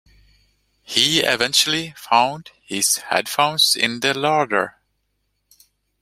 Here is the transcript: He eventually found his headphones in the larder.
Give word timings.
He 0.81 1.19
eventually 1.19 1.93
found 1.95 2.49
his 2.65 2.97
headphones 3.11 3.75
in 3.79 3.99
the 3.99 4.15
larder. 4.17 4.77